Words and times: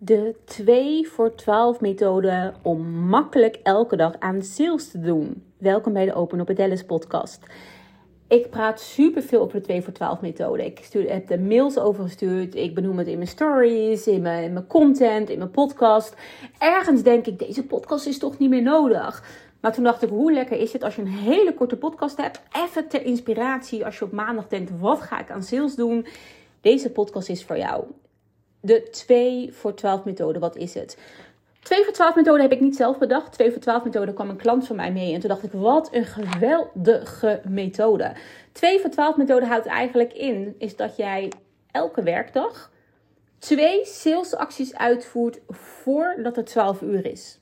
De 0.00 0.34
2 0.44 1.08
voor 1.08 1.34
12 1.34 1.80
methode 1.80 2.52
om 2.62 2.88
makkelijk 2.90 3.58
elke 3.62 3.96
dag 3.96 4.12
aan 4.18 4.42
sales 4.42 4.90
te 4.90 5.00
doen. 5.00 5.42
Welkom 5.56 5.92
bij 5.92 6.04
de 6.04 6.14
Open 6.14 6.40
Up 6.40 6.56
Dallas 6.56 6.84
podcast. 6.84 7.46
Ik 8.28 8.50
praat 8.50 8.80
super 8.80 9.22
veel 9.22 9.40
over 9.40 9.58
de 9.58 9.64
2 9.64 9.82
voor 9.82 9.92
12 9.92 10.20
methode. 10.20 10.64
Ik 10.64 10.80
stuur, 10.82 11.12
heb 11.12 11.26
de 11.26 11.38
mails 11.38 11.78
overgestuurd. 11.78 12.54
Ik 12.54 12.74
benoem 12.74 12.98
het 12.98 13.06
in 13.06 13.16
mijn 13.16 13.28
stories, 13.28 14.06
in 14.06 14.22
mijn 14.22 14.66
content, 14.66 15.30
in 15.30 15.38
mijn 15.38 15.50
podcast. 15.50 16.14
Ergens 16.58 17.02
denk 17.02 17.26
ik, 17.26 17.38
deze 17.38 17.66
podcast 17.66 18.06
is 18.06 18.18
toch 18.18 18.38
niet 18.38 18.50
meer 18.50 18.62
nodig. 18.62 19.24
Maar 19.60 19.72
toen 19.72 19.84
dacht 19.84 20.02
ik, 20.02 20.08
hoe 20.08 20.32
lekker 20.32 20.58
is 20.58 20.72
het 20.72 20.82
als 20.82 20.96
je 20.96 21.02
een 21.02 21.08
hele 21.08 21.54
korte 21.54 21.76
podcast 21.76 22.16
hebt. 22.16 22.42
Even 22.66 22.88
ter 22.88 23.04
inspiratie 23.04 23.84
als 23.84 23.98
je 23.98 24.04
op 24.04 24.12
maandag 24.12 24.48
denkt, 24.48 24.70
wat 24.80 25.00
ga 25.00 25.20
ik 25.20 25.30
aan 25.30 25.42
sales 25.42 25.74
doen? 25.74 26.06
Deze 26.60 26.90
podcast 26.90 27.28
is 27.28 27.44
voor 27.44 27.58
jou 27.58 27.84
de 28.60 28.88
2 28.90 29.52
voor 29.52 29.74
12 29.74 30.04
methode. 30.04 30.38
Wat 30.38 30.56
is 30.56 30.74
het? 30.74 30.98
2 31.62 31.84
voor 31.84 31.92
12 31.92 32.14
methode 32.14 32.42
heb 32.42 32.52
ik 32.52 32.60
niet 32.60 32.76
zelf 32.76 32.98
bedacht. 32.98 33.32
2 33.32 33.50
voor 33.52 33.60
12 33.60 33.84
methode 33.84 34.12
kwam 34.12 34.28
een 34.28 34.36
klant 34.36 34.66
van 34.66 34.76
mij 34.76 34.92
mee. 34.92 35.14
En 35.14 35.20
toen 35.20 35.28
dacht 35.28 35.42
ik, 35.42 35.52
wat 35.52 35.88
een 35.92 36.04
geweldige 36.04 37.40
methode. 37.48 38.12
2 38.52 38.80
voor 38.80 38.90
12 38.90 39.16
methode 39.16 39.46
houdt 39.46 39.66
eigenlijk 39.66 40.12
in, 40.12 40.54
is 40.58 40.76
dat 40.76 40.96
jij 40.96 41.32
elke 41.70 42.02
werkdag 42.02 42.70
twee 43.38 43.84
salesacties 43.84 44.74
uitvoert 44.74 45.40
voordat 45.48 46.36
het 46.36 46.46
12 46.46 46.80
uur 46.80 47.06
is. 47.06 47.38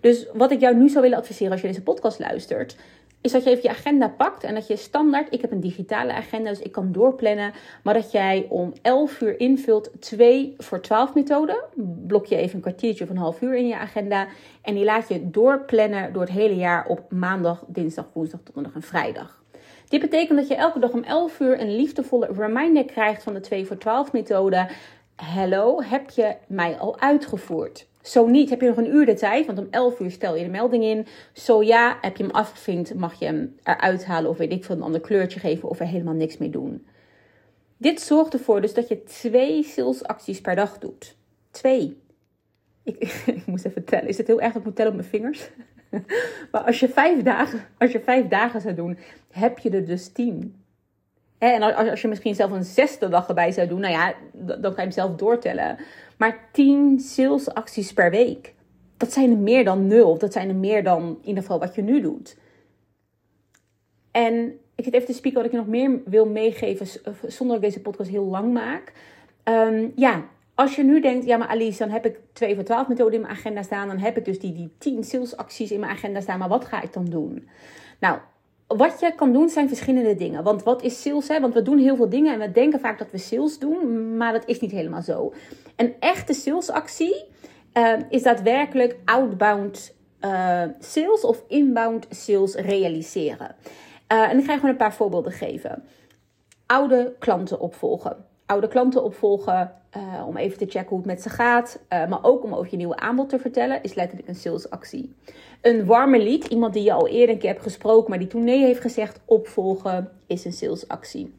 Dus 0.00 0.26
wat 0.32 0.50
ik 0.50 0.60
jou 0.60 0.76
nu 0.76 0.88
zou 0.88 1.02
willen 1.02 1.18
adviseren 1.18 1.52
als 1.52 1.60
je 1.60 1.66
deze 1.66 1.82
podcast 1.82 2.18
luistert, 2.18 2.76
is 3.22 3.32
dat 3.32 3.44
je 3.44 3.50
even 3.50 3.62
je 3.62 3.68
agenda 3.68 4.08
pakt 4.08 4.44
en 4.44 4.54
dat 4.54 4.66
je 4.66 4.76
standaard, 4.76 5.32
ik 5.32 5.40
heb 5.40 5.50
een 5.50 5.60
digitale 5.60 6.12
agenda, 6.12 6.50
dus 6.50 6.60
ik 6.60 6.72
kan 6.72 6.92
doorplannen, 6.92 7.52
maar 7.82 7.94
dat 7.94 8.12
jij 8.12 8.46
om 8.48 8.72
11 8.82 9.20
uur 9.20 9.40
invult 9.40 9.90
2 10.00 10.54
voor 10.58 10.80
12 10.80 11.14
methode. 11.14 11.64
Blok 12.06 12.26
je 12.26 12.36
even 12.36 12.54
een 12.54 12.60
kwartiertje 12.60 13.04
of 13.04 13.10
een 13.10 13.16
half 13.16 13.40
uur 13.40 13.56
in 13.56 13.66
je 13.66 13.76
agenda 13.76 14.26
en 14.62 14.74
die 14.74 14.84
laat 14.84 15.08
je 15.08 15.30
doorplannen 15.30 16.12
door 16.12 16.22
het 16.22 16.30
hele 16.30 16.56
jaar 16.56 16.86
op 16.86 17.12
maandag, 17.12 17.64
dinsdag, 17.66 18.08
woensdag, 18.12 18.40
donderdag 18.42 18.74
en 18.74 18.88
vrijdag. 18.88 19.42
Dit 19.88 20.00
betekent 20.00 20.38
dat 20.38 20.48
je 20.48 20.54
elke 20.54 20.78
dag 20.78 20.90
om 20.90 21.02
11 21.02 21.40
uur 21.40 21.60
een 21.60 21.76
liefdevolle 21.76 22.28
reminder 22.36 22.84
krijgt 22.84 23.22
van 23.22 23.34
de 23.34 23.40
2 23.40 23.66
voor 23.66 23.78
12 23.78 24.12
methode. 24.12 24.68
Hallo, 25.16 25.82
heb 25.82 26.10
je 26.10 26.34
mij 26.46 26.78
al 26.78 27.00
uitgevoerd? 27.00 27.86
Zo 28.02 28.26
niet, 28.26 28.50
heb 28.50 28.60
je 28.60 28.66
nog 28.68 28.76
een 28.76 28.94
uur 28.94 29.06
de 29.06 29.14
tijd, 29.14 29.46
want 29.46 29.58
om 29.58 29.66
11 29.70 30.00
uur 30.00 30.10
stel 30.10 30.36
je 30.36 30.44
de 30.44 30.50
melding 30.50 30.84
in. 30.84 31.06
Zo 31.32 31.62
ja, 31.62 31.98
heb 32.00 32.16
je 32.16 32.22
hem 32.22 32.32
afgevinkt, 32.32 32.94
mag 32.94 33.18
je 33.18 33.24
hem 33.24 33.56
eruit 33.62 34.04
halen 34.04 34.30
of 34.30 34.36
weet 34.36 34.52
ik 34.52 34.64
veel, 34.64 34.76
een 34.76 34.82
ander 34.82 35.00
kleurtje 35.00 35.40
geven 35.40 35.68
of 35.68 35.80
er 35.80 35.86
helemaal 35.86 36.14
niks 36.14 36.38
mee 36.38 36.50
doen. 36.50 36.86
Dit 37.76 38.00
zorgt 38.00 38.32
ervoor 38.32 38.60
dus 38.60 38.74
dat 38.74 38.88
je 38.88 39.02
twee 39.02 39.62
salesacties 39.62 40.40
per 40.40 40.54
dag 40.54 40.78
doet. 40.78 41.16
Twee. 41.50 42.00
Ik, 42.82 42.96
ik 43.26 43.46
moest 43.46 43.64
even 43.64 43.84
tellen. 43.84 44.08
Is 44.08 44.18
het 44.18 44.26
heel 44.26 44.40
erg 44.40 44.52
dat 44.52 44.60
ik 44.60 44.66
moet 44.66 44.76
tellen 44.76 44.92
op 44.92 44.98
mijn 44.98 45.10
vingers? 45.10 45.50
maar 46.52 46.60
als 46.60 46.80
je 46.80 46.88
vijf 46.88 47.22
dagen, 47.22 47.60
als 47.78 47.92
je 47.92 48.00
vijf 48.00 48.28
dagen 48.28 48.60
zou 48.60 48.74
doen, 48.74 48.98
heb 49.30 49.58
je 49.58 49.70
er 49.70 49.86
dus 49.86 50.08
tien. 50.08 50.61
En 51.42 51.62
als 51.90 52.02
je 52.02 52.08
misschien 52.08 52.34
zelf 52.34 52.50
een 52.50 52.64
zesde 52.64 53.08
dag 53.08 53.28
erbij 53.28 53.52
zou 53.52 53.68
doen, 53.68 53.80
nou 53.80 53.92
ja, 53.92 54.14
dan 54.32 54.60
kan 54.60 54.72
je 54.74 54.80
hem 54.80 54.90
zelf 54.90 55.14
doortellen. 55.16 55.76
Maar 56.16 56.48
10 56.52 57.00
salesacties 57.00 57.92
per 57.92 58.10
week. 58.10 58.54
Dat 58.96 59.12
zijn 59.12 59.30
er 59.30 59.36
meer 59.36 59.64
dan 59.64 59.86
nul. 59.86 60.18
Dat 60.18 60.32
zijn 60.32 60.48
er 60.48 60.54
meer 60.54 60.82
dan 60.82 61.02
in 61.02 61.28
ieder 61.28 61.42
geval 61.42 61.58
wat 61.58 61.74
je 61.74 61.82
nu 61.82 62.00
doet. 62.00 62.36
En 64.10 64.58
ik 64.74 64.84
zit 64.84 64.94
even 64.94 65.06
te 65.06 65.12
spieken 65.12 65.38
wat 65.38 65.46
ik 65.46 65.52
je 65.52 65.58
nog 65.58 65.72
meer 65.72 66.00
wil 66.04 66.26
meegeven, 66.26 66.86
zonder 67.26 67.56
dat 67.56 67.56
ik 67.56 67.60
deze 67.70 67.80
podcast 67.80 68.10
heel 68.10 68.24
lang 68.24 68.52
maak. 68.52 68.92
Ehm, 69.42 69.88
ja, 69.94 70.24
als 70.54 70.76
je 70.76 70.82
nu 70.82 71.00
denkt, 71.00 71.24
ja 71.24 71.36
maar 71.36 71.48
Alice, 71.48 71.78
dan 71.78 71.90
heb 71.90 72.06
ik 72.06 72.18
2 72.32 72.54
voor 72.54 72.64
12 72.64 72.88
methode 72.88 73.14
in 73.14 73.20
mijn 73.20 73.32
agenda 73.32 73.62
staan. 73.62 73.88
Dan 73.88 73.98
heb 73.98 74.16
ik 74.16 74.24
dus 74.24 74.38
die, 74.38 74.52
die 74.52 74.74
10 74.78 75.04
salesacties 75.04 75.70
in 75.70 75.80
mijn 75.80 75.92
agenda 75.92 76.20
staan. 76.20 76.38
Maar 76.38 76.48
wat 76.48 76.64
ga 76.64 76.82
ik 76.82 76.92
dan 76.92 77.04
doen? 77.04 77.48
Nou, 78.00 78.18
wat 78.76 79.00
je 79.00 79.14
kan 79.14 79.32
doen 79.32 79.48
zijn 79.48 79.68
verschillende 79.68 80.14
dingen. 80.14 80.42
Want 80.42 80.62
wat 80.62 80.82
is 80.82 81.02
sales? 81.02 81.28
Hè? 81.28 81.40
Want 81.40 81.54
we 81.54 81.62
doen 81.62 81.78
heel 81.78 81.96
veel 81.96 82.08
dingen 82.08 82.32
en 82.32 82.38
we 82.38 82.52
denken 82.52 82.80
vaak 82.80 82.98
dat 82.98 83.10
we 83.10 83.18
sales 83.18 83.58
doen, 83.58 84.16
maar 84.16 84.32
dat 84.32 84.46
is 84.46 84.60
niet 84.60 84.70
helemaal 84.70 85.02
zo. 85.02 85.32
Een 85.76 85.94
echte 85.98 86.32
salesactie 86.32 87.24
uh, 87.74 87.92
is 88.08 88.22
daadwerkelijk 88.22 88.96
outbound 89.04 89.94
uh, 90.20 90.62
sales 90.78 91.24
of 91.24 91.42
inbound 91.48 92.06
sales 92.10 92.54
realiseren. 92.54 93.54
Uh, 94.12 94.30
en 94.30 94.38
ik 94.38 94.44
ga 94.44 94.52
je 94.52 94.58
gewoon 94.58 94.70
een 94.70 94.76
paar 94.76 94.94
voorbeelden 94.94 95.32
geven. 95.32 95.84
Oude 96.66 97.14
klanten 97.18 97.60
opvolgen. 97.60 98.31
Oude 98.52 98.68
klanten 98.68 99.04
opvolgen 99.04 99.72
uh, 99.96 100.26
om 100.26 100.36
even 100.36 100.58
te 100.58 100.66
checken 100.68 100.88
hoe 100.88 100.98
het 100.98 101.06
met 101.06 101.22
ze 101.22 101.28
gaat. 101.28 101.78
Uh, 101.92 102.08
maar 102.08 102.24
ook 102.24 102.44
om 102.44 102.54
over 102.54 102.70
je 102.70 102.76
nieuwe 102.76 102.96
aanbod 102.96 103.28
te 103.28 103.38
vertellen, 103.38 103.82
is 103.82 103.94
letterlijk 103.94 104.28
een 104.28 104.34
salesactie. 104.34 105.14
Een 105.60 105.84
warme 105.84 106.22
lead, 106.22 106.44
iemand 106.44 106.72
die 106.72 106.82
je 106.82 106.92
al 106.92 107.08
eerder 107.08 107.34
een 107.34 107.40
keer 107.40 107.50
hebt 107.50 107.62
gesproken, 107.62 108.10
maar 108.10 108.18
die 108.18 108.28
toen 108.28 108.44
nee 108.44 108.64
heeft 108.64 108.80
gezegd, 108.80 109.20
opvolgen, 109.24 110.10
is 110.26 110.44
een 110.44 110.52
salesactie. 110.52 111.34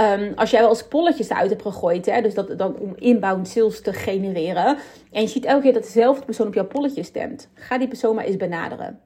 Um, 0.00 0.32
als 0.34 0.50
jij 0.50 0.60
wel 0.60 0.68
eens 0.68 0.88
polletjes 0.88 1.28
eruit 1.28 1.50
hebt 1.50 1.62
gegooid, 1.62 2.06
hè, 2.06 2.20
dus 2.20 2.34
dat, 2.34 2.58
dan 2.58 2.78
om 2.78 2.92
inbound 2.96 3.48
sales 3.48 3.80
te 3.80 3.92
genereren. 3.92 4.76
En 5.12 5.22
je 5.22 5.28
ziet 5.28 5.44
elke 5.44 5.62
keer 5.62 5.72
dat 5.72 5.82
dezelfde 5.82 6.24
persoon 6.24 6.46
op 6.46 6.54
jouw 6.54 6.66
polletje 6.66 7.02
stemt. 7.02 7.48
Ga 7.54 7.78
die 7.78 7.88
persoon 7.88 8.14
maar 8.14 8.24
eens 8.24 8.36
benaderen. 8.36 9.00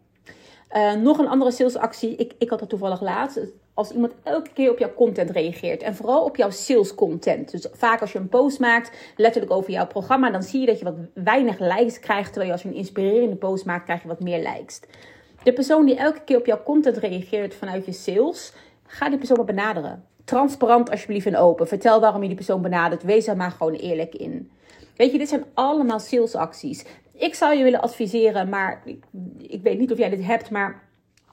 Uh, 0.77 0.93
nog 0.93 1.19
een 1.19 1.29
andere 1.29 1.51
salesactie. 1.51 2.17
Ik, 2.17 2.33
ik 2.39 2.51
had 2.51 2.59
dat 2.59 2.69
toevallig 2.69 3.01
laatst 3.01 3.41
als 3.75 3.91
iemand 3.91 4.13
elke 4.23 4.51
keer 4.53 4.71
op 4.71 4.79
jouw 4.79 4.95
content 4.95 5.31
reageert. 5.31 5.83
En 5.83 5.95
vooral 5.95 6.25
op 6.25 6.37
jouw 6.37 6.51
sales 6.51 6.95
content. 6.95 7.51
Dus 7.51 7.67
vaak 7.73 8.01
als 8.01 8.13
je 8.13 8.19
een 8.19 8.29
post 8.29 8.59
maakt, 8.61 8.97
letterlijk 9.17 9.53
over 9.53 9.71
jouw 9.71 9.87
programma, 9.87 10.31
dan 10.31 10.43
zie 10.43 10.61
je 10.61 10.67
dat 10.67 10.79
je 10.79 10.85
wat 10.85 10.95
weinig 11.15 11.59
likes 11.59 12.01
krijgt. 12.01 12.33
Terwijl 12.33 12.47
je 12.47 12.53
als 12.53 12.63
je 12.63 12.69
een 12.69 12.75
inspirerende 12.75 13.37
post 13.37 13.65
maakt, 13.65 13.85
krijg 13.85 14.03
je 14.03 14.09
wat 14.09 14.21
meer 14.21 14.39
likes. 14.39 14.81
De 15.43 15.53
persoon 15.53 15.87
die 15.87 15.97
elke 15.97 16.21
keer 16.25 16.37
op 16.37 16.47
jouw 16.47 16.63
content 16.63 16.97
reageert 16.97 17.55
vanuit 17.55 17.87
je 17.87 17.93
sales, 17.93 18.53
ga 18.87 19.09
die 19.09 19.19
persoon 19.19 19.37
maar 19.37 19.47
benaderen. 19.47 20.05
Transparant 20.25 20.91
alsjeblieft 20.91 21.27
en 21.27 21.37
open. 21.37 21.69
Vertel 21.69 22.01
waarom 22.01 22.21
je 22.21 22.27
die 22.27 22.37
persoon 22.37 22.63
benadert. 22.63 23.03
Wees 23.03 23.27
er 23.27 23.37
maar 23.37 23.51
gewoon 23.51 23.75
eerlijk 23.75 24.15
in. 24.15 24.51
Weet 24.97 25.13
je, 25.13 25.19
dit 25.19 25.29
zijn 25.29 25.45
allemaal 25.55 26.01
salesacties. 26.01 26.85
Ik 27.21 27.35
zou 27.35 27.57
je 27.57 27.63
willen 27.63 27.81
adviseren, 27.81 28.49
maar 28.49 28.83
ik, 29.39 29.63
weet 29.63 29.79
niet 29.79 29.93
of 29.93 29.99
jij 29.99 30.11
dit 30.11 30.25
hebt, 30.25 30.51
maar 30.51 30.89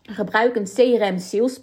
Gebruik 0.10 0.56
een 0.56 0.64
CRM 0.64 1.20
sales. 1.20 1.60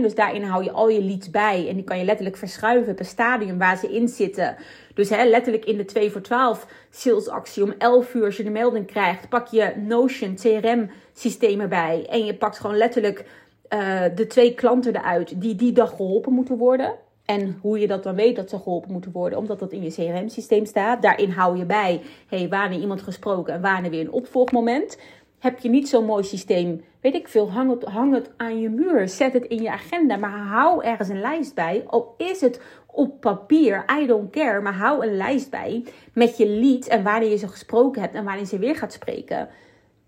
Dus 0.00 0.14
daarin 0.14 0.42
hou 0.42 0.64
je 0.64 0.70
al 0.70 0.88
je 0.88 1.02
leads 1.02 1.30
bij. 1.30 1.68
En 1.68 1.74
die 1.74 1.84
kan 1.84 1.98
je 1.98 2.04
letterlijk 2.04 2.36
verschuiven 2.36 2.94
per 2.94 3.04
stadium 3.04 3.58
waar 3.58 3.76
ze 3.76 3.92
in 3.92 4.08
zitten. 4.08 4.56
Dus 4.94 5.10
hè, 5.10 5.24
letterlijk 5.24 5.64
in 5.64 5.76
de 5.76 5.84
2 5.84 6.10
voor 6.10 6.20
12 6.20 6.66
salesactie 6.90 7.62
om 7.62 7.74
11 7.78 8.14
uur 8.14 8.24
als 8.24 8.36
je 8.36 8.42
de 8.42 8.50
melding 8.50 8.86
krijgt. 8.86 9.28
Pak 9.28 9.46
je 9.46 9.72
Notion 9.76 10.34
CRM 10.34 10.90
systemen 11.12 11.68
bij. 11.68 12.06
En 12.10 12.24
je 12.24 12.34
pakt 12.34 12.58
gewoon 12.58 12.76
letterlijk 12.76 13.24
uh, 13.70 14.02
de 14.14 14.26
twee 14.26 14.54
klanten 14.54 14.96
eruit 14.96 15.40
die 15.40 15.54
die 15.54 15.72
dag 15.72 15.90
geholpen 15.90 16.32
moeten 16.32 16.56
worden. 16.56 16.94
En 17.26 17.58
hoe 17.60 17.78
je 17.78 17.86
dat 17.86 18.02
dan 18.02 18.14
weet 18.14 18.36
dat 18.36 18.50
ze 18.50 18.58
geholpen 18.58 18.92
moeten 18.92 19.12
worden, 19.12 19.38
omdat 19.38 19.58
dat 19.58 19.72
in 19.72 19.82
je 19.82 19.90
CRM-systeem 19.90 20.64
staat. 20.64 21.02
Daarin 21.02 21.30
hou 21.30 21.58
je 21.58 21.64
bij, 21.64 22.00
hey, 22.28 22.48
wanneer 22.48 22.80
iemand 22.80 23.02
gesproken 23.02 23.54
en 23.54 23.60
wanneer 23.60 23.90
weer 23.90 24.00
een 24.00 24.12
opvolgmoment. 24.12 24.98
Heb 25.38 25.58
je 25.58 25.68
niet 25.68 25.88
zo'n 25.88 26.04
mooi 26.04 26.24
systeem, 26.24 26.84
weet 27.00 27.14
ik 27.14 27.28
veel, 27.28 27.50
hang 27.84 28.14
het, 28.14 28.30
aan 28.36 28.60
je 28.60 28.68
muur. 28.68 29.08
Zet 29.08 29.32
het 29.32 29.44
in 29.44 29.62
je 29.62 29.70
agenda, 29.70 30.16
maar 30.16 30.30
hou 30.30 30.84
ergens 30.84 31.08
een 31.08 31.20
lijst 31.20 31.54
bij. 31.54 31.84
Al 31.86 32.14
is 32.16 32.40
het 32.40 32.60
op 32.86 33.20
papier, 33.20 33.84
I 34.00 34.06
don't 34.06 34.30
care, 34.30 34.60
maar 34.60 34.74
hou 34.74 35.06
een 35.06 35.16
lijst 35.16 35.50
bij 35.50 35.84
met 36.12 36.36
je 36.36 36.48
lead 36.48 36.86
en 36.86 37.02
wanneer 37.02 37.30
je 37.30 37.36
ze 37.36 37.48
gesproken 37.48 38.02
hebt 38.02 38.14
en 38.14 38.24
wanneer 38.24 38.44
ze 38.44 38.58
weer 38.58 38.76
gaat 38.76 38.92
spreken. 38.92 39.48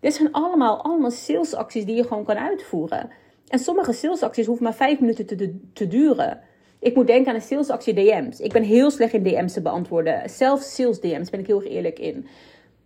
Dit 0.01 0.15
zijn 0.15 0.33
allemaal, 0.33 0.83
allemaal 0.83 1.11
salesacties 1.11 1.85
die 1.85 1.97
je 1.97 2.03
gewoon 2.03 2.25
kan 2.25 2.37
uitvoeren. 2.37 3.11
En 3.49 3.59
sommige 3.59 3.93
salesacties 3.93 4.47
hoeven 4.47 4.65
maar 4.65 4.75
vijf 4.75 5.01
minuten 5.01 5.27
te, 5.27 5.61
te 5.73 5.87
duren. 5.87 6.41
Ik 6.81 6.95
moet 6.95 7.07
denken 7.07 7.29
aan 7.29 7.35
een 7.35 7.41
salesactie 7.41 7.95
DM's. 7.95 8.41
Ik 8.41 8.53
ben 8.53 8.63
heel 8.63 8.91
slecht 8.91 9.13
in 9.13 9.23
DM's 9.23 9.53
te 9.53 9.63
beantwoorden. 9.63 10.31
Zelf 10.31 10.61
sales 10.63 11.01
DM's 11.01 11.31
ben 11.31 11.41
ik 11.41 11.47
heel 11.47 11.63
erg 11.63 11.71
eerlijk 11.71 11.99
in. 11.99 12.27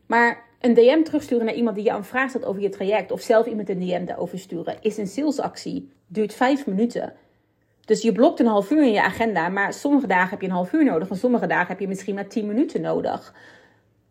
Maar 0.07 0.45
een 0.61 0.75
DM 0.75 1.03
terugsturen 1.03 1.45
naar 1.45 1.55
iemand 1.55 1.77
die 1.77 1.85
je 1.85 1.91
een 1.91 2.05
vraag 2.05 2.29
stelt 2.29 2.45
over 2.45 2.63
je 2.63 2.69
traject, 2.69 3.11
of 3.11 3.21
zelf 3.21 3.47
iemand 3.47 3.69
een 3.69 3.81
DM 3.81 4.05
daarover 4.05 4.39
sturen, 4.39 4.77
is 4.81 4.97
een 4.97 5.07
salesactie. 5.07 5.91
Duurt 6.07 6.35
vijf 6.35 6.67
minuten. 6.67 7.13
Dus 7.85 8.03
je 8.03 8.13
blokt 8.13 8.41
een 8.41 8.47
half 8.47 8.71
uur 8.71 8.83
in 8.83 8.93
je 8.93 9.03
agenda, 9.03 9.49
maar 9.49 9.73
sommige 9.73 10.07
dagen 10.07 10.31
heb 10.31 10.41
je 10.41 10.47
een 10.47 10.53
half 10.53 10.73
uur 10.73 10.85
nodig, 10.85 11.09
en 11.09 11.17
sommige 11.17 11.47
dagen 11.47 11.67
heb 11.67 11.81
je 11.81 11.89
misschien 11.89 12.15
maar 12.15 12.29
10 12.29 12.47
minuten 12.47 12.81
nodig. 12.81 13.35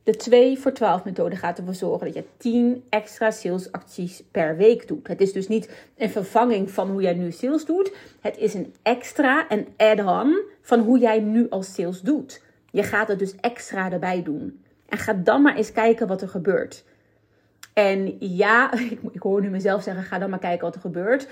De 0.03 0.15
2 0.15 0.59
voor 0.59 0.73
12 0.73 1.03
methode 1.03 1.35
gaat 1.35 1.57
ervoor 1.57 1.73
zorgen 1.73 2.05
dat 2.05 2.15
je 2.15 2.23
10 2.37 2.83
extra 2.89 3.31
salesacties 3.31 4.23
per 4.31 4.57
week 4.57 4.87
doet. 4.87 5.07
Het 5.07 5.21
is 5.21 5.33
dus 5.33 5.47
niet 5.47 5.87
een 5.97 6.09
vervanging 6.09 6.71
van 6.71 6.89
hoe 6.89 7.01
jij 7.01 7.13
nu 7.13 7.31
sales 7.31 7.65
doet. 7.65 7.93
Het 8.19 8.37
is 8.37 8.53
een 8.53 8.73
extra, 8.81 9.45
een 9.49 9.67
add-on 9.77 10.41
van 10.61 10.79
hoe 10.79 10.99
jij 10.99 11.19
nu 11.19 11.49
als 11.49 11.73
sales 11.73 12.01
doet. 12.01 12.41
Je 12.71 12.83
gaat 12.83 13.07
het 13.07 13.19
dus 13.19 13.35
extra 13.35 13.91
erbij 13.91 14.23
doen. 14.23 14.63
En 14.85 14.97
ga 14.97 15.13
dan 15.13 15.41
maar 15.41 15.55
eens 15.55 15.71
kijken 15.71 16.07
wat 16.07 16.21
er 16.21 16.29
gebeurt. 16.29 16.83
En 17.73 18.15
ja, 18.19 18.73
ik, 18.91 18.99
ik 19.11 19.21
hoor 19.21 19.41
nu 19.41 19.49
mezelf 19.49 19.83
zeggen: 19.83 20.03
ga 20.03 20.19
dan 20.19 20.29
maar 20.29 20.39
kijken 20.39 20.65
wat 20.65 20.75
er 20.75 20.81
gebeurt. 20.81 21.27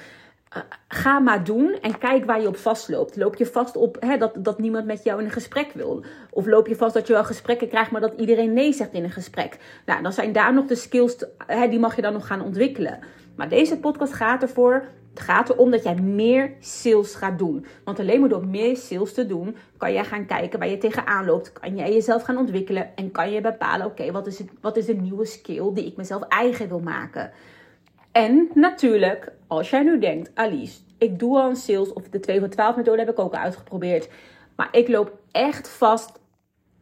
Ga 0.88 1.20
maar 1.20 1.44
doen 1.44 1.78
en 1.82 1.98
kijk 1.98 2.26
waar 2.26 2.42
je 2.42 2.48
op 2.48 2.58
vastloopt. 2.58 3.16
Loop 3.16 3.36
je 3.36 3.46
vast 3.46 3.76
op 3.76 3.98
hè, 4.00 4.18
dat, 4.18 4.36
dat 4.40 4.60
niemand 4.60 4.86
met 4.86 5.04
jou 5.04 5.20
in 5.20 5.26
een 5.26 5.32
gesprek 5.32 5.72
wil? 5.74 6.04
Of 6.30 6.46
loop 6.46 6.68
je 6.68 6.76
vast 6.76 6.94
dat 6.94 7.08
je 7.08 7.14
wel 7.14 7.24
gesprekken 7.24 7.68
krijgt, 7.68 7.92
maar 7.92 8.02
dat 8.02 8.14
iedereen 8.18 8.54
nee 8.54 8.74
zegt 8.74 8.94
in 8.94 9.04
een 9.04 9.12
gesprek? 9.12 9.58
Nou, 9.86 10.02
dan 10.02 10.14
zijn 10.14 10.32
daar 10.32 10.54
nog 10.54 10.66
de 10.66 10.76
skills, 10.76 11.26
hè, 11.38 11.68
die 11.68 11.80
mag 11.80 11.96
je 11.96 12.02
dan 12.02 12.14
nog 12.14 12.28
gaan 12.28 12.42
ontwikkelen. 12.42 13.00
Maar 13.36 13.50
deze 13.50 13.80
podcast 13.80 14.14
gaat 14.14 14.42
ervoor 14.42 14.88
het 15.20 15.20
gaat 15.28 15.50
erom 15.50 15.72
dat 15.72 15.84
jij 15.84 15.96
meer 15.96 16.54
sales 16.60 17.16
gaat 17.16 17.40
doen. 17.40 17.66
Want 17.84 18.00
alleen 18.00 18.20
maar 18.20 18.30
door 18.30 18.48
meer 18.48 18.78
sales 18.78 19.14
te 19.14 19.26
doen, 19.26 19.56
kan 19.78 19.94
jij 19.94 20.06
gaan 20.06 20.26
kijken 20.26 20.60
waar 20.60 20.68
je 20.68 20.78
tegenaan 20.78 21.26
loopt. 21.26 21.54
Kan 21.54 21.76
jij 21.76 21.94
jezelf 21.94 22.24
gaan 22.24 22.38
ontwikkelen 22.38 22.96
en 22.96 23.12
kan 23.12 23.32
je 23.32 23.42
bepalen: 23.42 23.86
oké, 23.86 24.12
wat 24.12 24.28
is 24.28 24.42
wat 24.62 24.78
is 24.78 24.86
de 24.86 24.94
nieuwe 24.94 25.26
skill 25.26 25.74
die 25.74 25.86
ik 25.86 25.98
mezelf 25.98 26.24
eigen 26.28 26.68
wil 26.68 26.80
maken? 26.80 27.32
En 28.12 28.50
natuurlijk, 28.54 29.32
als 29.48 29.70
jij 29.70 29.84
nu 29.84 30.00
denkt, 30.00 30.32
Alice, 30.34 30.80
ik 30.98 31.20
doe 31.20 31.38
al 31.38 31.50
een 31.50 31.56
sales 31.56 31.94
of 31.94 32.10
de 32.10 32.20
2 32.20 32.40
voor 32.40 32.50
12 32.50 32.76
methode 32.76 33.00
heb 33.00 33.10
ik 33.10 33.20
ook 33.20 33.34
al 33.34 33.40
uitgeprobeerd. 33.40 34.10
Maar 34.56 34.68
ik 34.72 34.88
loop 34.88 35.18
echt 35.32 35.70
vast 35.70 36.20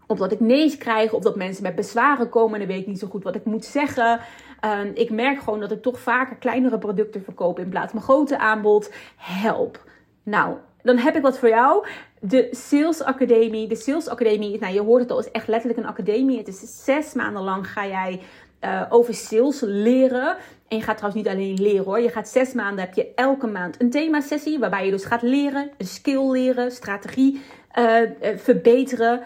op 0.08 0.18
dat 0.18 0.32
ik 0.32 0.40
nee's 0.40 0.78
krijg 0.78 1.14
of 1.14 1.24
dat 1.24 1.36
mensen 1.36 1.64
met 1.64 1.76
bezwaren 1.76 2.30
komen 2.30 2.54
en 2.54 2.60
dan 2.60 2.68
weet 2.68 2.82
ik 2.82 2.88
niet 2.88 3.00
zo 3.00 3.08
goed 3.08 3.24
wat 3.24 3.36
ik 3.36 3.46
moet 3.46 3.66
zeggen. 3.66 4.20
Ehm, 4.60 4.92
ik 4.94 5.10
merk 5.10 5.40
gewoon 5.40 5.60
dat 5.60 5.72
ik 5.72 5.82
toch 5.82 6.00
vaker 6.00 6.36
kleinere 6.36 6.78
producten 6.78 7.24
verkoop 7.24 7.60
in 7.60 7.70
plaats 7.70 7.92
van 7.92 8.02
grote 8.02 8.38
aanbod. 8.38 8.94
Help. 9.16 9.84
Nou, 10.24 10.56
dan 10.82 10.98
heb 10.98 11.16
ik 11.16 11.22
wat 11.22 11.40
voor 11.40 11.50
jou. 11.50 11.88
De 12.20 12.48
Sales 12.52 13.04
Academie. 13.04 13.68
De 13.68 13.76
Sales 13.76 14.08
Academie, 14.08 14.60
nou 14.60 14.74
je 14.74 14.82
hoort 14.82 15.02
het 15.02 15.12
al, 15.12 15.20
is 15.20 15.32
echt 15.32 15.48
letterlijk 15.48 15.80
een 15.80 15.88
academie. 15.88 16.38
Het 16.38 16.48
is 16.48 16.84
zes 16.84 17.14
maanden 17.14 17.44
lang 17.44 17.68
ga 17.68 17.88
jij 17.88 18.22
uh, 18.62 18.84
over 18.90 19.14
sales 19.14 19.62
leren. 19.62 20.38
En 20.68 20.78
je 20.78 20.84
gaat 20.84 20.98
trouwens 20.98 21.24
niet 21.24 21.34
alleen 21.34 21.62
leren 21.62 21.86
hoor. 21.86 22.00
Je 22.00 22.10
gaat 22.10 22.30
zes 22.30 22.54
maanden, 22.54 22.86
heb 22.86 22.94
je 22.94 23.12
elke 23.16 23.48
maand 23.48 23.82
een 23.82 23.90
themasessie. 23.90 24.60
Waarbij 24.60 24.86
je 24.86 24.92
dus 24.92 25.06
gaat 25.06 25.22
leren, 25.22 25.70
een 25.78 25.88
skill 25.88 26.32
leren, 26.32 26.72
strategie 26.72 27.42
uh, 27.80 27.96
verbeteren. 28.36 29.22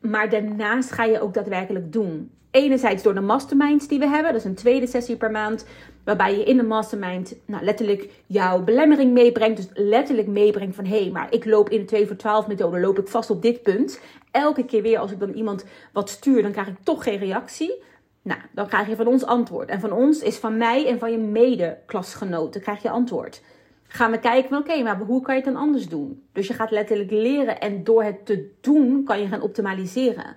Maar 0.00 0.30
daarnaast 0.30 0.92
ga 0.92 1.04
je 1.04 1.20
ook 1.20 1.34
daadwerkelijk 1.34 1.92
doen. 1.92 2.30
Enerzijds 2.50 3.02
door 3.02 3.14
de 3.14 3.20
masterminds 3.20 3.88
die 3.88 3.98
we 3.98 4.06
hebben. 4.06 4.32
Dat 4.32 4.40
is 4.40 4.46
een 4.46 4.54
tweede 4.54 4.86
sessie 4.86 5.16
per 5.16 5.30
maand. 5.30 5.66
Waarbij 6.04 6.38
je 6.38 6.44
in 6.44 6.56
de 6.56 6.62
mastermind 6.62 7.34
nou, 7.46 7.64
letterlijk 7.64 8.08
jouw 8.26 8.62
belemmering 8.62 9.12
meebrengt. 9.12 9.56
Dus 9.56 9.68
letterlijk 9.72 10.28
meebrengt 10.28 10.76
van 10.76 10.84
hé, 10.84 11.00
hey, 11.00 11.10
maar 11.10 11.32
ik 11.32 11.44
loop 11.44 11.70
in 11.70 11.80
de 11.80 11.84
2 11.84 12.06
voor 12.06 12.16
12 12.16 12.46
methode, 12.46 12.80
loop 12.80 12.98
ik 12.98 13.08
vast 13.08 13.30
op 13.30 13.42
dit 13.42 13.62
punt. 13.62 14.00
Elke 14.30 14.64
keer 14.64 14.82
weer 14.82 14.98
als 14.98 15.10
ik 15.10 15.18
dan 15.18 15.32
iemand 15.32 15.64
wat 15.92 16.10
stuur, 16.10 16.42
dan 16.42 16.52
krijg 16.52 16.68
ik 16.68 16.76
toch 16.82 17.02
geen 17.02 17.18
reactie. 17.18 17.82
Nou, 18.26 18.40
dan 18.52 18.66
krijg 18.66 18.88
je 18.88 18.96
van 18.96 19.06
ons 19.06 19.24
antwoord. 19.24 19.68
En 19.68 19.80
van 19.80 19.92
ons 19.92 20.20
is 20.20 20.36
van 20.36 20.56
mij 20.56 20.86
en 20.86 20.98
van 20.98 21.10
je 21.10 21.18
mede-klasgenoten 21.18 22.60
krijg 22.60 22.82
je 22.82 22.90
antwoord. 22.90 23.42
Gaan 23.86 24.10
we 24.10 24.18
kijken 24.18 24.48
van 24.48 24.58
oké, 24.58 24.82
maar 24.82 24.98
hoe 24.98 25.22
kan 25.22 25.34
je 25.34 25.40
het 25.40 25.52
dan 25.52 25.62
anders 25.62 25.88
doen? 25.88 26.22
Dus 26.32 26.46
je 26.46 26.54
gaat 26.54 26.70
letterlijk 26.70 27.10
leren 27.10 27.60
en 27.60 27.84
door 27.84 28.02
het 28.02 28.26
te 28.26 28.50
doen 28.60 29.04
kan 29.04 29.20
je 29.20 29.26
gaan 29.26 29.40
optimaliseren. 29.40 30.36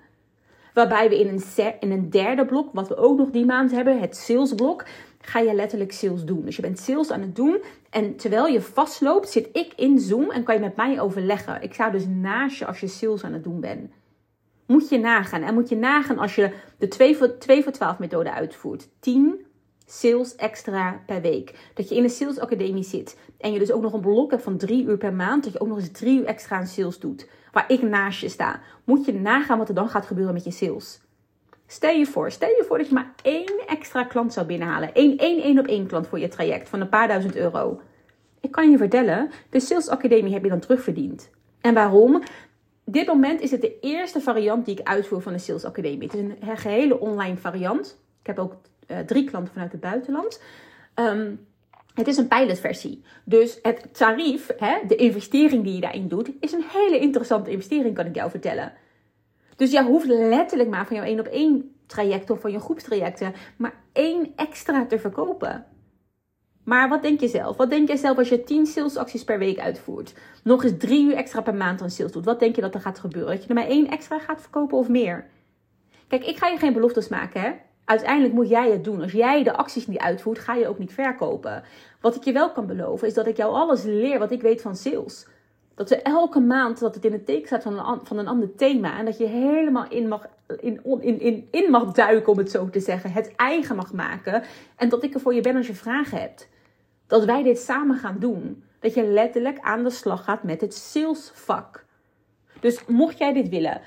Waarbij 0.74 1.10
we 1.10 1.20
in 1.20 1.28
een, 1.28 1.74
in 1.80 1.92
een 1.92 2.10
derde 2.10 2.46
blok, 2.46 2.70
wat 2.74 2.88
we 2.88 2.96
ook 2.96 3.18
nog 3.18 3.30
die 3.30 3.46
maand 3.46 3.72
hebben, 3.72 4.00
het 4.00 4.16
salesblok, 4.16 4.86
ga 5.22 5.40
je 5.40 5.54
letterlijk 5.54 5.92
sales 5.92 6.24
doen. 6.24 6.46
Dus 6.46 6.56
je 6.56 6.62
bent 6.62 6.80
sales 6.80 7.12
aan 7.12 7.22
het 7.22 7.36
doen 7.36 7.62
en 7.90 8.16
terwijl 8.16 8.48
je 8.48 8.62
vastloopt, 8.62 9.30
zit 9.30 9.50
ik 9.54 9.74
in 9.76 10.00
Zoom 10.00 10.32
en 10.32 10.44
kan 10.44 10.56
je 10.56 10.62
met 10.62 10.76
mij 10.76 11.00
overleggen. 11.00 11.62
Ik 11.62 11.74
sta 11.74 11.90
dus 11.90 12.06
naast 12.08 12.60
je 12.60 12.66
als 12.66 12.80
je 12.80 12.88
sales 12.88 13.24
aan 13.24 13.34
het 13.34 13.44
doen 13.44 13.60
bent. 13.60 13.92
Moet 14.70 14.90
je 14.90 15.00
nagaan. 15.00 15.42
En 15.42 15.54
moet 15.54 15.70
je 15.70 15.76
nagaan 15.76 16.18
als 16.18 16.36
je 16.36 16.52
de 16.78 16.88
2 16.88 17.18
voor, 17.18 17.38
2 17.38 17.64
voor 17.64 17.72
12 17.72 18.00
methode 18.00 18.32
uitvoert. 18.32 18.88
10 19.00 19.46
sales 19.86 20.36
extra 20.36 21.02
per 21.06 21.22
week. 21.22 21.72
Dat 21.74 21.90
je 21.90 21.96
in 21.96 22.04
een 22.04 22.10
sales 22.10 22.40
academie 22.40 22.84
zit. 22.84 23.18
En 23.38 23.52
je 23.52 23.60
dus 23.60 23.72
ook 23.72 23.82
nog 23.82 23.94
een 23.94 24.02
blok 24.02 24.32
hebt 24.32 24.44
van 24.44 24.58
3 24.58 24.86
uur 24.86 24.98
per 24.98 25.14
maand. 25.14 25.44
Dat 25.44 25.54
je 25.54 25.60
ook 25.60 25.68
nog 25.68 25.78
eens 25.78 25.92
3 25.92 26.20
uur 26.20 26.26
extra 26.26 26.58
aan 26.58 26.68
sales 26.68 27.00
doet 27.00 27.28
waar 27.52 27.72
ik 27.72 27.82
naast 27.82 28.22
je 28.22 28.30
sta. 28.30 28.60
Moet 28.84 29.06
je 29.06 29.14
nagaan 29.14 29.58
wat 29.58 29.70
er 29.70 29.76
dan 29.76 29.90
gaat 29.90 30.06
gebeuren 30.06 30.34
met 30.34 30.44
je 30.44 30.52
sales. 30.52 31.02
Stel 31.68 31.96
je 31.96 32.06
voor, 32.06 32.32
stel 32.32 32.50
je 32.50 32.66
voor 32.68 32.78
dat 32.78 32.88
je 32.88 32.94
maar 32.94 33.14
één 33.22 33.64
extra 33.68 34.04
klant 34.04 34.34
zou 34.34 34.46
binnenhalen. 34.46 34.90
Eén 34.94 35.18
één, 35.18 35.42
één 35.42 35.60
op 35.60 35.68
één 35.68 35.88
klant 35.88 36.08
voor 36.08 36.20
je 36.20 36.28
traject 36.28 36.70
van 36.70 36.82
een 36.82 36.90
paar 36.90 37.08
duizend 37.08 37.36
euro. 37.36 37.82
Ik 38.40 38.52
kan 38.52 38.72
je 38.72 38.78
vertellen, 38.78 39.30
de 39.50 39.60
Sales 39.60 39.88
Academie 39.88 40.34
heb 40.34 40.44
je 40.44 40.50
dan 40.50 40.60
terugverdiend. 40.60 41.30
En 41.62 41.74
waarom? 41.74 42.22
Dit 42.92 43.08
moment 43.08 43.42
is 43.42 43.52
het 43.52 43.62
de 43.62 43.80
eerste 43.80 44.22
variant 44.22 44.66
die 44.66 44.80
ik 44.80 44.88
uitvoer 44.88 45.22
van 45.22 45.34
de 45.34 45.40
Sales 45.40 45.66
Academie. 45.66 46.04
Het 46.04 46.14
is 46.14 46.20
een 46.20 46.58
gehele 46.58 47.00
online 47.00 47.38
variant. 47.38 48.00
Ik 48.22 48.28
heb 48.28 48.40
ook 48.40 48.56
uh, 48.88 49.00
drie 49.00 49.24
klanten 49.24 49.54
vanuit 49.54 49.72
het 49.72 49.82
buitenland. 49.82 50.42
Um, 50.96 51.48
het 51.94 52.08
is 52.08 52.18
een 52.18 52.28
pilotversie. 52.28 53.04
Dus 53.24 53.60
het 53.62 53.98
tarief, 53.98 54.50
hè, 54.58 54.78
de 54.88 54.96
investering 54.96 55.64
die 55.64 55.74
je 55.74 55.82
daarin 55.82 56.08
doet, 56.08 56.32
is 56.40 56.52
een 56.52 56.64
hele 56.68 57.00
interessante 57.00 57.52
investering, 57.52 57.96
kan 57.96 58.06
ik 58.06 58.16
jou 58.16 58.30
vertellen. 58.30 58.74
Dus 59.56 59.72
jij 59.72 59.84
hoeft 59.84 60.08
letterlijk 60.08 60.70
maar 60.70 60.88
van 60.88 60.96
jouw 60.96 61.06
één 61.06 61.20
op 61.20 61.26
één 61.26 61.76
traject 61.86 62.30
of 62.30 62.40
van 62.40 62.52
je 62.52 62.60
groepstrajecten 62.60 63.34
maar 63.58 63.74
één 63.94 64.32
extra 64.36 64.86
te 64.86 65.00
verkopen. 65.00 65.66
Maar 66.70 66.90
wat 66.90 67.02
denk 67.02 67.20
je 67.20 67.28
zelf? 67.28 67.58
Wat 67.58 67.70
denk 67.70 67.88
jij 67.88 67.98
zelf 67.98 68.18
als 68.18 68.30
je 68.30 68.44
10 68.44 68.66
salesacties 68.66 69.24
per 69.24 69.40
week 69.40 69.60
uitvoert? 69.60 70.14
Nog 70.44 70.64
eens 70.64 70.74
drie 70.78 71.06
uur 71.06 71.16
extra 71.16 71.42
per 71.42 71.56
maand 71.56 71.82
aan 71.82 71.90
sales 71.90 72.12
doet. 72.12 72.26
Wat 72.26 72.40
denk 72.40 72.56
je 72.56 72.62
dat 72.62 72.74
er 72.74 72.82
gaat 72.82 73.00
gebeuren? 73.00 73.32
Dat 73.32 73.44
je 73.44 73.50
er 73.50 73.56
maar 73.56 73.68
één 73.68 73.88
extra 73.88 74.20
gaat 74.20 74.42
verkopen 74.42 74.78
of 74.78 74.90
meer? 74.90 75.26
Kijk, 76.08 76.26
ik 76.26 76.38
ga 76.38 76.48
je 76.48 76.58
geen 76.58 76.74
beloftes 76.74 77.08
maken, 77.08 77.42
hè? 77.42 77.52
Uiteindelijk 77.86 78.34
moet 78.34 78.50
jij 78.50 78.72
het 78.72 78.84
doen. 78.84 79.02
Als 79.02 79.12
jij 79.12 79.44
de 79.44 79.54
acties 79.54 79.88
niet 79.88 79.98
uitvoert, 79.98 80.40
ga 80.40 80.56
je 80.56 80.68
ook 80.68 80.80
niet 80.80 80.94
verkopen. 80.94 81.64
Wat 82.02 82.16
ik 82.16 82.24
je 82.24 82.32
wel 82.32 82.52
kan 82.52 82.66
beloven, 82.66 83.08
is 83.08 83.14
dat 83.14 83.28
ik 83.28 83.38
jou 83.38 83.54
alles 83.54 83.84
leer 83.84 84.20
wat 84.20 84.32
ik 84.32 84.42
weet 84.42 84.62
van 84.62 84.76
sales. 84.76 85.28
Dat 85.76 85.90
we 85.90 86.02
elke 86.02 86.40
maand 86.40 86.80
dat 86.80 86.96
het 86.96 87.06
in 87.06 87.12
het 87.12 87.26
teken 87.26 87.48
staat 87.48 87.64
van 87.64 87.80
een, 87.80 88.00
van 88.04 88.18
een 88.18 88.28
ander 88.28 88.56
thema. 88.56 88.98
En 88.98 89.06
dat 89.06 89.18
je 89.18 89.26
helemaal 89.26 89.90
in 89.90 90.08
mag, 90.08 90.28
in, 90.60 90.82
in, 91.02 91.20
in, 91.20 91.48
in 91.52 91.72
mag 91.72 91.92
duiken, 91.92 92.32
om 92.32 92.38
het 92.38 92.52
zo 92.52 92.70
te 92.70 92.80
zeggen. 92.80 93.12
Het 93.12 93.36
eigen 93.36 93.76
mag 93.76 93.94
maken. 93.94 94.44
En 94.76 94.90
dat 94.90 95.04
ik 95.04 95.14
er 95.14 95.20
voor 95.20 95.34
je 95.34 95.42
ben 95.42 95.56
als 95.56 95.68
je 95.68 95.74
vragen 95.74 96.20
hebt. 96.20 96.48
Dat 97.10 97.26
wij 97.26 97.44
dit 97.44 97.60
samen 97.60 97.98
gaan 97.98 98.18
doen. 98.20 98.64
Dat 98.80 98.94
je 98.94 99.04
letterlijk 99.04 99.60
aan 99.60 99.84
de 99.84 99.90
slag 99.90 100.24
gaat 100.24 100.44
met 100.44 100.62
het 100.62 100.74
salesvak. 100.74 101.86
Dus 102.60 102.86
mocht 102.86 103.18
jij 103.18 103.34
dit 103.34 103.50
willen, 103.50 103.82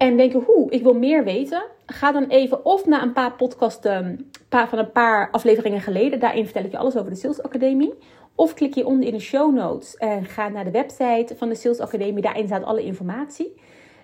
en 0.00 0.16
denken, 0.16 0.40
hoe, 0.40 0.70
ik 0.70 0.82
wil 0.82 0.94
meer 0.94 1.24
weten. 1.24 1.62
Ga 1.86 2.12
dan 2.12 2.24
even 2.24 2.64
of 2.64 2.86
naar 2.86 3.02
een 3.02 3.12
paar 3.12 3.32
podcasten 3.32 4.30
paar, 4.48 4.68
van 4.68 4.78
een 4.78 4.92
paar 4.92 5.30
afleveringen 5.30 5.80
geleden. 5.80 6.20
Daarin 6.20 6.44
vertel 6.44 6.64
ik 6.64 6.70
je 6.70 6.78
alles 6.78 6.96
over 6.96 7.10
de 7.10 7.16
Sales 7.16 7.42
Academie. 7.42 7.94
Of 8.34 8.54
klik 8.54 8.74
je 8.74 8.86
onder 8.86 9.06
in 9.06 9.14
de 9.14 9.20
show 9.20 9.54
notes 9.54 9.96
en 9.96 10.24
ga 10.24 10.48
naar 10.48 10.64
de 10.64 10.70
website 10.70 11.34
van 11.36 11.48
de 11.48 11.54
Sales 11.54 11.80
Academie. 11.80 12.22
Daarin 12.22 12.46
staat 12.46 12.62
alle 12.62 12.84
informatie. 12.84 13.54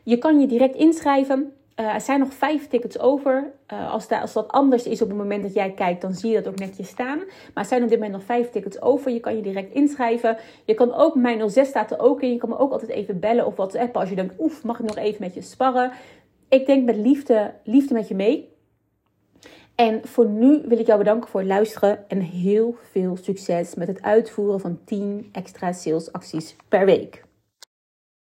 Je 0.02 0.18
kan 0.18 0.40
je 0.40 0.46
direct 0.46 0.74
inschrijven. 0.74 1.52
Uh, 1.80 1.94
er 1.94 2.00
zijn 2.00 2.18
nog 2.18 2.32
vijf 2.32 2.68
tickets 2.68 2.98
over. 2.98 3.52
Uh, 3.72 3.92
als, 3.92 4.08
als, 4.08 4.32
dat 4.32 4.48
anders 4.48 4.84
is 4.84 5.02
op 5.02 5.08
het 5.08 5.16
moment 5.16 5.42
dat 5.42 5.54
jij 5.54 5.70
kijkt, 5.70 6.00
dan 6.00 6.14
zie 6.14 6.30
je 6.30 6.36
dat 6.36 6.48
ook 6.48 6.58
netjes 6.58 6.88
staan. 6.88 7.18
Maar 7.18 7.62
er 7.62 7.64
zijn 7.64 7.82
op 7.82 7.88
dit 7.88 7.98
moment 7.98 8.16
nog 8.16 8.26
vijf 8.26 8.50
tickets 8.50 8.82
over. 8.82 9.10
Je 9.10 9.20
kan 9.20 9.36
je 9.36 9.42
direct 9.42 9.72
inschrijven. 9.72 10.36
Je 10.64 10.74
kan 10.74 10.94
ook, 10.94 11.14
mijn 11.14 11.50
06 11.50 11.68
staat 11.68 11.90
er 11.90 11.98
ook 11.98 12.22
in. 12.22 12.32
Je 12.32 12.38
kan 12.38 12.48
me 12.48 12.58
ook 12.58 12.72
altijd 12.72 12.90
even 12.90 13.20
bellen 13.20 13.46
of 13.46 13.56
WhatsAppen 13.56 14.00
als 14.00 14.08
je 14.08 14.14
denkt, 14.14 14.34
oef, 14.38 14.64
mag 14.64 14.78
ik 14.78 14.86
nog 14.86 14.96
even 14.96 15.22
met 15.22 15.34
je 15.34 15.42
sparren? 15.42 15.92
Ik 16.48 16.66
denk 16.66 16.84
met 16.84 16.96
liefde, 16.96 17.52
liefde 17.64 17.94
met 17.94 18.08
je 18.08 18.14
mee. 18.14 18.54
En 19.74 20.00
voor 20.04 20.26
nu 20.26 20.62
wil 20.68 20.78
ik 20.78 20.86
jou 20.86 20.98
bedanken 20.98 21.30
voor 21.30 21.40
het 21.40 21.48
luisteren 21.48 22.08
en 22.08 22.20
heel 22.20 22.76
veel 22.90 23.16
succes 23.16 23.74
met 23.74 23.88
het 23.88 24.02
uitvoeren 24.02 24.60
van 24.60 24.78
10 24.84 25.28
extra 25.32 25.72
salesacties 25.72 26.56
per 26.68 26.84
week. 26.84 27.25